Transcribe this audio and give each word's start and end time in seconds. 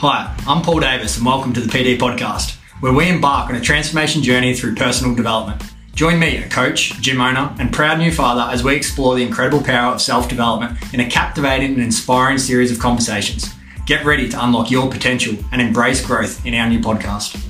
Hi, 0.00 0.36
I'm 0.46 0.60
Paul 0.60 0.80
Davis, 0.80 1.16
and 1.16 1.24
welcome 1.24 1.54
to 1.54 1.60
the 1.62 1.72
PD 1.72 1.96
Podcast, 1.96 2.56
where 2.80 2.92
we 2.92 3.08
embark 3.08 3.48
on 3.48 3.56
a 3.56 3.62
transformation 3.62 4.22
journey 4.22 4.52
through 4.54 4.74
personal 4.74 5.14
development. 5.14 5.62
Join 5.94 6.18
me, 6.18 6.36
a 6.36 6.46
coach, 6.50 7.00
gym 7.00 7.18
owner, 7.18 7.56
and 7.58 7.72
proud 7.72 7.98
new 7.98 8.12
father, 8.12 8.42
as 8.52 8.62
we 8.62 8.76
explore 8.76 9.14
the 9.14 9.22
incredible 9.22 9.64
power 9.64 9.94
of 9.94 10.02
self 10.02 10.28
development 10.28 10.76
in 10.92 11.00
a 11.00 11.08
captivating 11.08 11.72
and 11.72 11.82
inspiring 11.82 12.36
series 12.36 12.70
of 12.70 12.78
conversations. 12.78 13.48
Get 13.86 14.04
ready 14.04 14.28
to 14.28 14.44
unlock 14.44 14.70
your 14.70 14.90
potential 14.90 15.34
and 15.50 15.62
embrace 15.62 16.04
growth 16.04 16.44
in 16.44 16.52
our 16.52 16.68
new 16.68 16.80
podcast. 16.80 17.45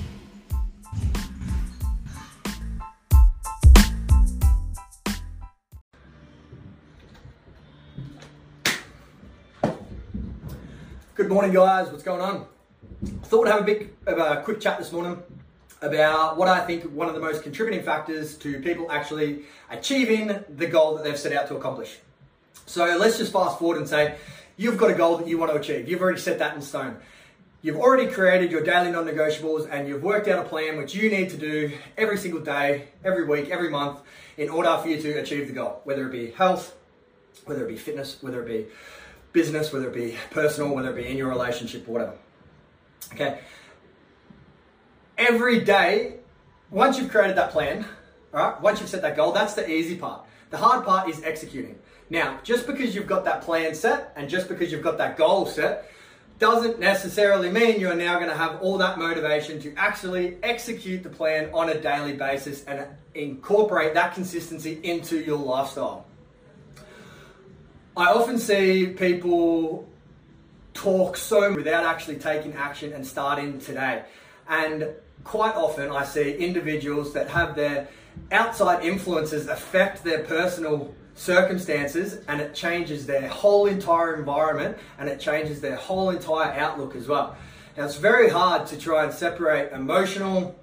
Good 11.17 11.31
morning, 11.31 11.51
guys. 11.51 11.89
What's 11.89 12.03
going 12.03 12.21
on? 12.21 12.45
I 13.03 13.25
thought 13.25 13.49
I'd 13.49 13.53
have 13.53 13.67
a 13.67 13.89
of 14.07 14.19
a 14.19 14.43
quick 14.43 14.61
chat 14.61 14.79
this 14.79 14.93
morning 14.93 15.23
about 15.81 16.37
what 16.37 16.47
I 16.47 16.61
think 16.61 16.85
one 16.93 17.09
of 17.09 17.15
the 17.15 17.23
most 17.23 17.43
contributing 17.43 17.83
factors 17.83 18.37
to 18.37 18.61
people 18.61 18.93
actually 18.93 19.45
achieving 19.71 20.45
the 20.47 20.67
goal 20.67 20.95
that 20.95 21.05
they've 21.05 21.19
set 21.19 21.33
out 21.33 21.49
to 21.49 21.57
accomplish. 21.57 22.01
So 22.67 22.85
let's 22.99 23.17
just 23.17 23.33
fast 23.33 23.59
forward 23.59 23.79
and 23.79 23.89
say 23.89 24.17
you've 24.59 24.77
got 24.77 24.91
a 24.91 24.95
goal 24.95 25.17
that 25.17 25.27
you 25.27 25.39
want 25.39 25.53
to 25.53 25.59
achieve. 25.59 25.89
You've 25.89 26.03
already 26.03 26.21
set 26.21 26.39
that 26.41 26.55
in 26.55 26.61
stone. 26.61 26.99
You've 27.63 27.79
already 27.79 28.13
created 28.13 28.51
your 28.51 28.63
daily 28.63 28.91
non 28.91 29.07
negotiables 29.07 29.67
and 29.73 29.89
you've 29.89 30.03
worked 30.03 30.29
out 30.29 30.45
a 30.45 30.47
plan 30.47 30.77
which 30.77 30.95
you 30.95 31.09
need 31.09 31.31
to 31.31 31.39
do 31.39 31.73
every 31.97 32.19
single 32.19 32.43
day, 32.43 32.89
every 33.03 33.25
week, 33.25 33.49
every 33.49 33.71
month 33.71 34.01
in 34.37 34.51
order 34.51 34.77
for 34.83 34.89
you 34.89 35.01
to 35.01 35.13
achieve 35.15 35.47
the 35.47 35.55
goal, 35.55 35.81
whether 35.85 36.07
it 36.07 36.13
be 36.13 36.33
health, 36.33 36.77
whether 37.47 37.65
it 37.65 37.69
be 37.69 37.79
fitness, 37.79 38.19
whether 38.21 38.43
it 38.43 38.47
be 38.47 38.67
business, 39.37 39.71
whether 39.71 39.89
it 39.89 39.95
be 39.95 40.17
personal, 40.31 40.75
whether 40.75 40.89
it 40.89 40.97
be 40.97 41.07
in 41.07 41.17
your 41.19 41.29
relationship 41.29 41.87
or 41.87 41.93
whatever. 41.93 42.15
Okay. 43.13 43.39
Every 45.19 45.61
day, 45.61 46.21
once 46.71 46.99
you've 46.99 47.11
created 47.11 47.37
that 47.37 47.51
plan, 47.51 47.85
all 48.33 48.41
right, 48.41 48.61
once 48.63 48.81
you've 48.81 48.89
set 48.89 49.03
that 49.03 49.15
goal, 49.15 49.33
that's 49.33 49.53
the 49.53 49.71
easy 49.71 49.95
part. 49.95 50.25
The 50.49 50.57
hard 50.57 50.87
part 50.87 51.11
is 51.11 51.23
executing. 51.23 51.79
Now, 52.09 52.41
just 52.45 52.67
because 52.67 52.95
you've 52.95 53.07
got 53.07 53.27
that 53.27 53.43
plan 53.43 53.75
set 53.75 54.15
and 54.17 54.27
just 54.27 54.49
because 54.49 54.73
you've 54.73 54.83
got 54.83 54.97
that 54.97 55.19
goal 55.19 55.45
set, 55.45 55.91
doesn't 56.39 56.81
necessarily 56.81 57.51
mean 57.51 57.79
you're 57.79 57.95
now 57.95 58.17
going 58.17 58.31
to 58.31 58.37
have 58.37 58.63
all 58.63 58.79
that 58.79 58.99
motivation 58.99 59.61
to 59.61 59.75
actually 59.77 60.39
execute 60.43 61.03
the 61.03 61.11
plan 61.11 61.51
on 61.53 61.69
a 61.69 61.79
daily 61.79 62.15
basis 62.15 62.65
and 62.65 62.87
incorporate 63.15 63.93
that 63.93 64.15
consistency 64.15 64.81
into 64.83 65.21
your 65.21 65.39
lifestyle. 65.39 66.06
I 67.97 68.13
often 68.13 68.39
see 68.39 68.89
people 68.89 69.89
talk 70.75 71.17
so 71.17 71.55
without 71.55 71.85
actually 71.85 72.17
taking 72.17 72.53
action 72.53 72.93
and 72.93 73.07
starting 73.07 73.59
today. 73.59 74.05
And 74.49 74.89
quite 75.25 75.55
often 75.55 75.91
I 75.91 76.05
see 76.05 76.37
individuals 76.37 77.15
that 77.15 77.31
have 77.31 77.57
their 77.57 77.89
outside 78.31 78.85
influences 78.85 79.49
affect 79.49 80.05
their 80.05 80.25
personal 80.25 80.95
circumstances 81.15 82.19
and 82.29 82.43
it 82.43 82.55
changes 82.55 83.07
their 83.07 83.29
whole 83.29 83.65
entire 83.65 84.15
environment 84.17 84.77
and 84.99 85.09
it 85.09 85.19
changes 85.19 85.63
their 85.63 85.77
whole 85.77 86.11
entire 86.11 86.53
outlook 86.53 86.95
as 86.97 87.09
well. 87.09 87.35
Now 87.79 87.87
it's 87.87 87.97
very 87.97 88.29
hard 88.29 88.67
to 88.67 88.79
try 88.79 89.05
and 89.05 89.13
separate 89.13 89.73
emotional 89.73 90.55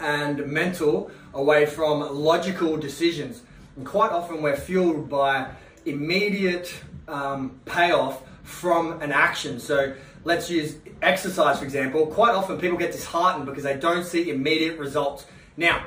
and 0.00 0.44
mental 0.48 1.12
away 1.32 1.66
from 1.66 2.00
logical 2.00 2.76
decisions. 2.76 3.42
And 3.76 3.86
quite 3.86 4.10
often 4.10 4.42
we're 4.42 4.56
fueled 4.56 5.08
by 5.08 5.48
immediate 5.86 6.74
um, 7.08 7.60
payoff 7.64 8.22
from 8.42 9.00
an 9.00 9.12
action. 9.12 9.58
So 9.58 9.94
let's 10.24 10.50
use 10.50 10.76
exercise, 11.02 11.58
for 11.58 11.64
example. 11.64 12.06
Quite 12.06 12.34
often 12.34 12.58
people 12.58 12.76
get 12.76 12.92
disheartened 12.92 13.46
because 13.46 13.64
they 13.64 13.76
don't 13.76 14.04
see 14.04 14.30
immediate 14.30 14.78
results. 14.78 15.26
Now, 15.56 15.86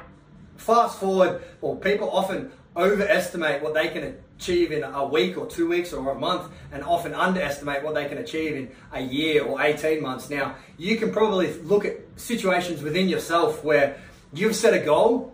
fast 0.57 0.99
forward, 0.99 1.41
or 1.61 1.75
people 1.75 2.09
often 2.11 2.51
overestimate 2.75 3.61
what 3.61 3.73
they 3.73 3.89
can 3.89 4.15
achieve 4.37 4.71
in 4.71 4.83
a 4.83 5.05
week 5.05 5.37
or 5.37 5.45
two 5.45 5.67
weeks 5.67 5.91
or 5.91 6.11
a 6.11 6.15
month 6.15 6.49
and 6.71 6.83
often 6.83 7.13
underestimate 7.13 7.83
what 7.83 7.93
they 7.93 8.07
can 8.07 8.19
achieve 8.19 8.55
in 8.55 8.71
a 8.93 9.01
year 9.01 9.43
or 9.43 9.61
18 9.61 10.01
months. 10.01 10.29
Now, 10.29 10.55
you 10.77 10.95
can 10.97 11.11
probably 11.11 11.53
look 11.61 11.83
at 11.83 11.97
situations 12.15 12.81
within 12.81 13.09
yourself 13.09 13.63
where 13.63 13.97
you've 14.33 14.55
set 14.55 14.73
a 14.73 14.79
goal, 14.79 15.33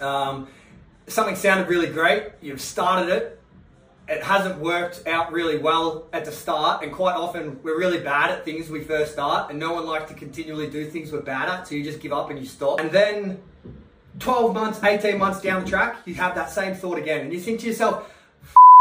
um, 0.00 0.48
something 1.08 1.36
sounded 1.36 1.68
really 1.68 1.88
great, 1.88 2.32
you've 2.40 2.60
started 2.60 3.10
it, 3.10 3.41
it 4.08 4.22
hasn't 4.22 4.58
worked 4.58 5.06
out 5.06 5.32
really 5.32 5.58
well 5.58 6.08
at 6.12 6.24
the 6.24 6.32
start, 6.32 6.82
and 6.82 6.92
quite 6.92 7.14
often 7.14 7.60
we're 7.62 7.78
really 7.78 8.00
bad 8.00 8.30
at 8.30 8.44
things 8.44 8.68
we 8.68 8.82
first 8.82 9.12
start, 9.12 9.50
and 9.50 9.58
no 9.58 9.72
one 9.72 9.86
likes 9.86 10.10
to 10.10 10.16
continually 10.16 10.68
do 10.68 10.84
things 10.84 11.12
we're 11.12 11.20
bad 11.20 11.48
at, 11.48 11.68
so 11.68 11.74
you 11.74 11.84
just 11.84 12.00
give 12.00 12.12
up 12.12 12.30
and 12.30 12.38
you 12.38 12.46
stop. 12.46 12.80
And 12.80 12.90
then 12.90 13.40
12 14.18 14.54
months, 14.54 14.82
18 14.82 15.18
months 15.18 15.40
down 15.40 15.64
the 15.64 15.70
track, 15.70 15.96
you 16.04 16.14
have 16.14 16.34
that 16.34 16.50
same 16.50 16.74
thought 16.74 16.98
again, 16.98 17.20
and 17.20 17.32
you 17.32 17.40
think 17.40 17.60
to 17.60 17.66
yourself, 17.66 18.12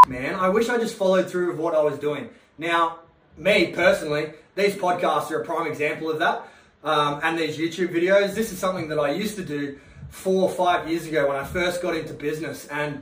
man, 0.07 0.35
I 0.35 0.49
wish 0.49 0.69
I 0.69 0.77
just 0.77 0.95
followed 0.95 1.29
through 1.29 1.51
with 1.51 1.57
what 1.57 1.75
I 1.75 1.81
was 1.81 1.99
doing. 1.99 2.29
Now, 2.57 2.99
me 3.37 3.67
personally, 3.67 4.33
these 4.55 4.75
podcasts 4.75 5.31
are 5.31 5.41
a 5.41 5.45
prime 5.45 5.67
example 5.67 6.09
of 6.09 6.19
that, 6.19 6.47
um, 6.83 7.19
and 7.23 7.37
these 7.37 7.57
YouTube 7.57 7.93
videos. 7.93 8.33
This 8.33 8.51
is 8.51 8.57
something 8.57 8.87
that 8.89 8.99
I 8.99 9.11
used 9.11 9.35
to 9.35 9.45
do 9.45 9.79
four 10.09 10.43
or 10.43 10.49
five 10.49 10.89
years 10.89 11.05
ago 11.05 11.27
when 11.27 11.37
I 11.37 11.43
first 11.43 11.81
got 11.81 11.95
into 11.95 12.13
business, 12.13 12.67
and 12.67 13.01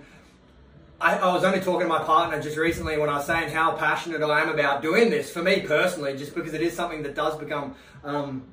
I, 1.02 1.18
I, 1.18 1.34
was 1.34 1.46
only 1.46 1.62
talking 1.62 1.82
to 1.82 1.88
my 1.88 2.04
partner 2.04 2.42
just 2.42 2.58
recently 2.58 2.98
when 2.98 3.10
I 3.10 3.16
was 3.16 3.26
saying 3.26 3.54
how 3.54 3.72
passionate 3.72 4.22
I 4.22 4.42
am 4.42 4.50
about 4.50 4.82
doing 4.82 5.10
this 5.10 5.32
for 5.32 5.42
me 5.42 5.62
personally, 5.62 6.18
just 6.18 6.36
because 6.36 6.54
it 6.54 6.62
is 6.62 6.74
something 6.74 7.04
that 7.04 7.16
does 7.16 7.38
become, 7.38 7.76
um, 8.04 8.44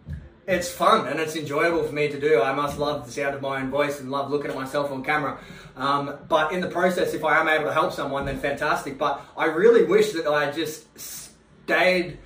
it's 0.47 0.71
fun 0.71 1.09
and 1.09 1.19
it's 1.19 1.35
enjoyable 1.35 1.83
for 1.83 1.93
me 1.93 2.09
to 2.09 2.21
do. 2.21 2.41
I 2.41 2.53
must 2.53 2.79
love 2.79 3.05
the 3.05 3.11
sound 3.11 3.35
of 3.35 3.43
my 3.43 3.61
own 3.61 3.71
voice 3.71 3.99
and 3.99 4.13
love 4.13 4.31
looking 4.31 4.51
at 4.51 4.57
myself 4.57 4.93
on 4.93 5.03
camera. 5.03 5.41
Um, 5.77 6.19
but 6.29 6.53
in 6.53 6.61
the 6.61 6.69
process, 6.69 7.15
if 7.15 7.25
I 7.25 7.41
am 7.41 7.49
able 7.49 7.65
to 7.65 7.73
help 7.73 7.93
someone, 7.93 8.27
then 8.27 8.39
fantastic. 8.39 8.97
But 8.97 9.21
I 9.37 9.47
really 9.47 9.85
wish 9.85 10.13
that 10.13 10.29
I 10.29 10.53
just 10.53 10.87
stayed 10.99 12.19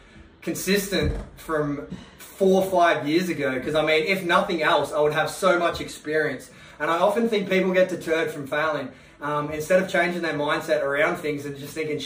consistent 0.42 1.16
from 1.36 1.86
four 2.18 2.62
or 2.62 2.70
five 2.70 3.08
years 3.08 3.30
ago, 3.30 3.54
because 3.54 3.74
I 3.74 3.84
mean, 3.84 4.04
if 4.04 4.22
nothing 4.22 4.62
else, 4.62 4.92
I 4.92 5.00
would 5.00 5.14
have 5.14 5.30
so 5.30 5.58
much 5.58 5.80
experience. 5.80 6.50
And 6.80 6.90
I 6.90 6.98
often 6.98 7.28
think 7.28 7.50
people 7.50 7.72
get 7.72 7.90
deterred 7.90 8.30
from 8.30 8.46
failing 8.46 8.88
um, 9.20 9.52
instead 9.52 9.82
of 9.82 9.88
changing 9.90 10.22
their 10.22 10.32
mindset 10.32 10.82
around 10.82 11.16
things 11.16 11.44
and 11.44 11.56
just 11.58 11.74
thinking, 11.74 12.02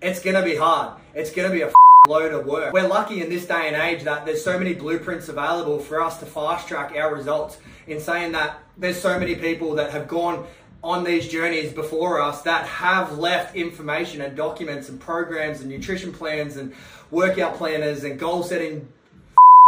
it's 0.00 0.22
to 0.22 0.42
be 0.44 0.54
hard. 0.54 1.00
It's 1.12 1.32
to 1.32 1.50
be 1.50 1.62
a 1.62 1.72
load 2.06 2.32
of 2.32 2.46
work. 2.46 2.72
We're 2.72 2.86
lucky 2.86 3.20
in 3.20 3.28
this 3.28 3.46
day 3.46 3.66
and 3.66 3.74
age 3.74 4.04
that 4.04 4.24
there's 4.24 4.42
so 4.42 4.56
many 4.58 4.74
blueprints 4.74 5.28
available 5.28 5.80
for 5.80 6.00
us 6.00 6.18
to 6.18 6.26
fast 6.26 6.68
track 6.68 6.94
our 6.96 7.12
results 7.12 7.58
in 7.88 7.98
saying 7.98 8.30
that 8.32 8.60
there's 8.78 9.00
so 9.00 9.18
many 9.18 9.34
people 9.34 9.74
that 9.74 9.90
have 9.90 10.06
gone 10.06 10.46
on 10.84 11.02
these 11.02 11.28
journeys 11.28 11.72
before 11.72 12.20
us 12.20 12.42
that 12.42 12.64
have 12.66 13.18
left 13.18 13.56
information 13.56 14.20
and 14.20 14.36
documents 14.36 14.88
and 14.88 15.00
programs 15.00 15.60
and 15.60 15.70
nutrition 15.70 16.12
plans 16.12 16.56
and 16.56 16.72
workout 17.10 17.56
planners 17.56 18.04
and 18.04 18.20
goal 18.20 18.44
setting 18.44 18.86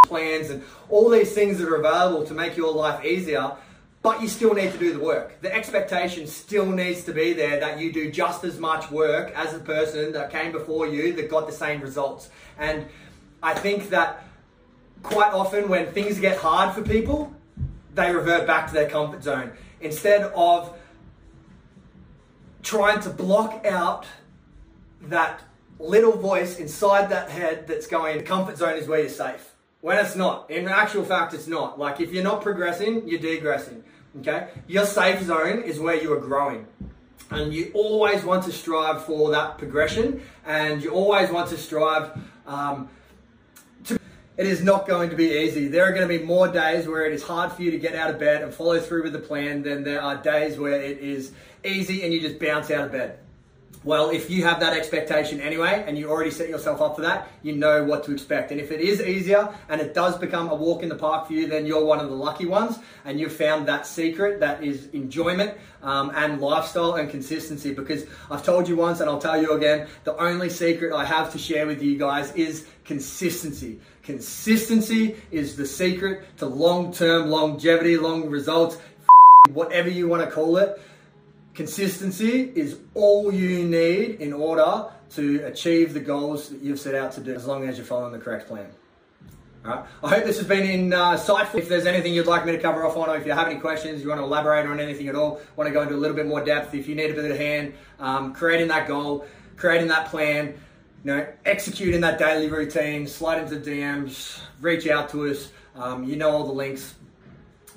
plans 0.06 0.50
and 0.50 0.62
all 0.90 1.08
these 1.08 1.32
things 1.32 1.58
that 1.58 1.68
are 1.68 1.76
available 1.76 2.24
to 2.24 2.34
make 2.34 2.56
your 2.56 2.72
life 2.72 3.04
easier 3.04 3.52
but 4.04 4.20
you 4.20 4.28
still 4.28 4.52
need 4.52 4.70
to 4.70 4.76
do 4.76 4.92
the 4.92 4.98
work. 4.98 5.40
The 5.40 5.52
expectation 5.52 6.26
still 6.26 6.66
needs 6.66 7.04
to 7.04 7.12
be 7.14 7.32
there 7.32 7.58
that 7.58 7.80
you 7.80 7.90
do 7.90 8.10
just 8.10 8.44
as 8.44 8.58
much 8.58 8.90
work 8.90 9.32
as 9.34 9.54
the 9.54 9.60
person 9.60 10.12
that 10.12 10.30
came 10.30 10.52
before 10.52 10.86
you 10.86 11.14
that 11.14 11.30
got 11.30 11.46
the 11.46 11.54
same 11.54 11.80
results. 11.80 12.28
And 12.58 12.86
I 13.42 13.54
think 13.54 13.88
that 13.88 14.22
quite 15.02 15.32
often 15.32 15.70
when 15.70 15.90
things 15.92 16.20
get 16.20 16.36
hard 16.36 16.74
for 16.74 16.82
people, 16.82 17.32
they 17.94 18.12
revert 18.12 18.46
back 18.46 18.66
to 18.68 18.74
their 18.74 18.90
comfort 18.90 19.22
zone 19.22 19.52
instead 19.80 20.20
of 20.34 20.76
trying 22.62 23.00
to 23.00 23.08
block 23.08 23.64
out 23.64 24.04
that 25.00 25.40
little 25.78 26.12
voice 26.12 26.58
inside 26.58 27.08
that 27.08 27.30
head 27.30 27.66
that's 27.66 27.86
going, 27.86 28.18
the 28.18 28.24
comfort 28.24 28.58
zone 28.58 28.76
is 28.76 28.86
where 28.86 29.00
you're 29.00 29.08
safe. 29.08 29.53
When 29.84 29.98
it's 29.98 30.16
not. 30.16 30.50
In 30.50 30.66
actual 30.66 31.04
fact, 31.04 31.34
it's 31.34 31.46
not. 31.46 31.78
Like 31.78 32.00
if 32.00 32.10
you're 32.10 32.24
not 32.24 32.40
progressing, 32.40 33.06
you're 33.06 33.20
degressing. 33.20 33.82
Okay? 34.20 34.48
Your 34.66 34.86
safe 34.86 35.22
zone 35.22 35.60
is 35.60 35.78
where 35.78 36.02
you 36.02 36.10
are 36.14 36.20
growing. 36.20 36.66
And 37.30 37.52
you 37.52 37.70
always 37.74 38.24
want 38.24 38.44
to 38.44 38.52
strive 38.52 39.04
for 39.04 39.32
that 39.32 39.58
progression 39.58 40.22
and 40.46 40.82
you 40.82 40.90
always 40.90 41.28
want 41.28 41.50
to 41.50 41.58
strive 41.58 42.18
um, 42.46 42.88
to. 43.84 43.98
It 44.38 44.46
is 44.46 44.62
not 44.62 44.88
going 44.88 45.10
to 45.10 45.16
be 45.16 45.32
easy. 45.32 45.68
There 45.68 45.84
are 45.84 45.92
going 45.92 46.08
to 46.08 46.18
be 46.18 46.24
more 46.24 46.48
days 46.48 46.88
where 46.88 47.04
it 47.04 47.12
is 47.12 47.22
hard 47.22 47.52
for 47.52 47.60
you 47.60 47.70
to 47.70 47.78
get 47.78 47.94
out 47.94 48.08
of 48.08 48.18
bed 48.18 48.40
and 48.40 48.54
follow 48.54 48.80
through 48.80 49.02
with 49.02 49.12
the 49.12 49.18
plan 49.18 49.62
than 49.62 49.84
there 49.84 50.00
are 50.00 50.16
days 50.16 50.58
where 50.58 50.80
it 50.80 50.96
is 50.96 51.32
easy 51.62 52.04
and 52.04 52.10
you 52.10 52.22
just 52.22 52.38
bounce 52.38 52.70
out 52.70 52.86
of 52.86 52.92
bed. 52.92 53.18
Well, 53.84 54.08
if 54.08 54.30
you 54.30 54.44
have 54.44 54.60
that 54.60 54.72
expectation 54.72 55.42
anyway, 55.42 55.84
and 55.86 55.98
you 55.98 56.08
already 56.08 56.30
set 56.30 56.48
yourself 56.48 56.80
up 56.80 56.96
for 56.96 57.02
that, 57.02 57.28
you 57.42 57.54
know 57.54 57.84
what 57.84 58.02
to 58.04 58.12
expect. 58.12 58.50
And 58.50 58.58
if 58.58 58.72
it 58.72 58.80
is 58.80 59.02
easier 59.02 59.54
and 59.68 59.78
it 59.78 59.92
does 59.92 60.16
become 60.16 60.48
a 60.48 60.54
walk 60.54 60.82
in 60.82 60.88
the 60.88 60.94
park 60.94 61.26
for 61.26 61.34
you, 61.34 61.46
then 61.46 61.66
you're 61.66 61.84
one 61.84 62.00
of 62.00 62.08
the 62.08 62.16
lucky 62.16 62.46
ones, 62.46 62.78
and 63.04 63.20
you've 63.20 63.34
found 63.34 63.68
that 63.68 63.86
secret 63.86 64.40
that 64.40 64.64
is 64.64 64.88
enjoyment 64.94 65.54
um, 65.82 66.10
and 66.14 66.40
lifestyle 66.40 66.94
and 66.94 67.10
consistency. 67.10 67.74
Because 67.74 68.06
I've 68.30 68.42
told 68.42 68.68
you 68.68 68.76
once, 68.76 69.00
and 69.00 69.10
I'll 69.10 69.20
tell 69.20 69.40
you 69.40 69.52
again, 69.52 69.86
the 70.04 70.16
only 70.16 70.48
secret 70.48 70.94
I 70.94 71.04
have 71.04 71.30
to 71.32 71.38
share 71.38 71.66
with 71.66 71.82
you 71.82 71.98
guys 71.98 72.32
is 72.32 72.66
consistency. 72.86 73.80
Consistency 74.02 75.16
is 75.30 75.56
the 75.56 75.66
secret 75.66 76.24
to 76.38 76.46
long 76.46 76.90
term 76.90 77.28
longevity, 77.28 77.98
long 77.98 78.30
results, 78.30 78.78
whatever 79.50 79.90
you 79.90 80.08
want 80.08 80.24
to 80.24 80.30
call 80.30 80.56
it. 80.56 80.80
Consistency 81.54 82.52
is 82.56 82.78
all 82.94 83.32
you 83.32 83.64
need 83.64 84.20
in 84.20 84.32
order 84.32 84.90
to 85.10 85.44
achieve 85.44 85.94
the 85.94 86.00
goals 86.00 86.48
that 86.48 86.60
you've 86.60 86.80
set 86.80 86.96
out 86.96 87.12
to 87.12 87.20
do, 87.20 87.32
as 87.32 87.46
long 87.46 87.68
as 87.68 87.76
you're 87.76 87.86
following 87.86 88.12
the 88.12 88.18
correct 88.18 88.48
plan. 88.48 88.66
All 89.64 89.76
right. 89.76 89.84
I 90.02 90.08
hope 90.08 90.24
this 90.24 90.36
has 90.38 90.46
been 90.46 90.90
insightful. 90.90 91.60
If 91.60 91.68
there's 91.68 91.86
anything 91.86 92.12
you'd 92.12 92.26
like 92.26 92.44
me 92.44 92.52
to 92.52 92.58
cover 92.58 92.84
off 92.84 92.96
on, 92.96 93.08
or 93.08 93.16
if 93.16 93.24
you 93.24 93.32
have 93.32 93.46
any 93.46 93.60
questions, 93.60 94.02
you 94.02 94.08
want 94.08 94.20
to 94.20 94.24
elaborate 94.24 94.66
on 94.66 94.80
anything 94.80 95.08
at 95.08 95.14
all, 95.14 95.40
want 95.56 95.68
to 95.68 95.72
go 95.72 95.82
into 95.82 95.94
a 95.94 95.96
little 95.96 96.16
bit 96.16 96.26
more 96.26 96.44
depth, 96.44 96.74
if 96.74 96.88
you 96.88 96.96
need 96.96 97.10
a 97.10 97.14
bit 97.14 97.24
of 97.24 97.30
a 97.30 97.36
hand, 97.36 97.72
um, 98.00 98.34
creating 98.34 98.68
that 98.68 98.88
goal, 98.88 99.24
creating 99.56 99.88
that 99.88 100.08
plan, 100.08 100.48
you 101.04 101.14
know, 101.14 101.26
executing 101.44 102.00
that 102.00 102.18
daily 102.18 102.48
routine, 102.48 103.06
slide 103.06 103.42
into 103.42 103.56
DMs, 103.56 104.40
reach 104.60 104.88
out 104.88 105.08
to 105.10 105.30
us. 105.30 105.50
Um, 105.76 106.04
you 106.04 106.16
know 106.16 106.30
all 106.30 106.44
the 106.44 106.52
links. 106.52 106.94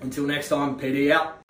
Until 0.02 0.26
next 0.26 0.50
time, 0.50 0.80
PD 0.80 1.12
out. 1.12 1.42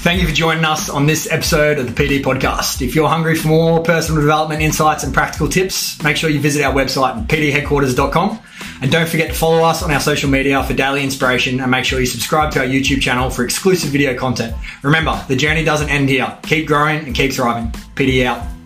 Thank 0.00 0.22
you 0.22 0.28
for 0.28 0.34
joining 0.34 0.64
us 0.64 0.88
on 0.88 1.06
this 1.06 1.28
episode 1.30 1.80
of 1.80 1.92
the 1.92 2.02
PD 2.02 2.22
Podcast. 2.22 2.80
If 2.82 2.94
you're 2.94 3.08
hungry 3.08 3.34
for 3.34 3.48
more 3.48 3.82
personal 3.82 4.20
development 4.20 4.62
insights 4.62 5.02
and 5.02 5.12
practical 5.12 5.48
tips, 5.48 6.00
make 6.04 6.16
sure 6.16 6.30
you 6.30 6.40
visit 6.40 6.62
our 6.62 6.72
website 6.72 7.26
pdheadquarters.com. 7.26 8.38
And 8.80 8.92
don't 8.92 9.08
forget 9.08 9.28
to 9.28 9.34
follow 9.34 9.64
us 9.64 9.82
on 9.82 9.90
our 9.90 9.98
social 9.98 10.30
media 10.30 10.62
for 10.62 10.72
daily 10.72 11.02
inspiration 11.02 11.58
and 11.60 11.70
make 11.70 11.84
sure 11.84 11.98
you 11.98 12.06
subscribe 12.06 12.52
to 12.52 12.60
our 12.60 12.66
YouTube 12.66 13.02
channel 13.02 13.28
for 13.28 13.42
exclusive 13.44 13.90
video 13.90 14.16
content. 14.16 14.54
Remember, 14.82 15.22
the 15.26 15.36
journey 15.36 15.64
doesn't 15.64 15.88
end 15.88 16.08
here. 16.08 16.38
Keep 16.44 16.68
growing 16.68 17.04
and 17.04 17.14
keep 17.14 17.32
thriving. 17.32 17.72
PD 17.96 18.24
out. 18.24 18.57